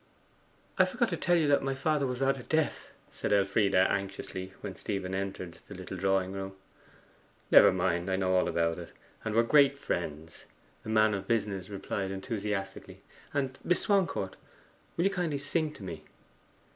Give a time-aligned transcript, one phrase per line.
[0.79, 4.75] 'I forgot to tell you that my father was rather deaf,' said Elfride anxiously, when
[4.75, 6.53] Stephen entered the little drawing room.
[7.51, 8.89] 'Never mind; I know all about it,
[9.23, 10.45] and we are great friends,'
[10.81, 13.03] the man of business replied enthusiastically.
[13.31, 14.37] 'And, Miss Swancourt,
[14.97, 16.03] will you kindly sing to me?